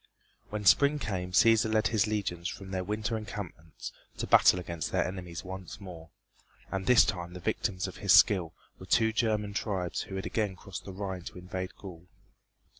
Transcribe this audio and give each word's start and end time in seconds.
When 0.49 0.65
spring 0.65 0.97
came 0.97 1.31
Cæsar 1.31 1.71
led 1.71 1.89
his 1.89 2.07
legions 2.07 2.49
from 2.49 2.71
their 2.71 2.83
winter 2.83 3.15
encampments 3.15 3.91
to 4.17 4.25
battle 4.25 4.59
against 4.59 4.91
their 4.91 5.05
enemies 5.05 5.43
once 5.43 5.79
more, 5.79 6.09
and 6.71 6.87
this 6.87 7.05
time 7.05 7.35
the 7.35 7.39
victims 7.39 7.87
of 7.87 7.97
his 7.97 8.11
skill 8.11 8.51
were 8.79 8.87
two 8.87 9.13
German 9.13 9.53
tribes 9.53 10.01
who 10.01 10.15
had 10.15 10.25
again 10.25 10.55
crossed 10.55 10.87
over 10.87 10.97
the 10.97 11.03
Rhine 11.03 11.23
to 11.25 11.37
invade 11.37 11.75
Gaul. 11.75 12.07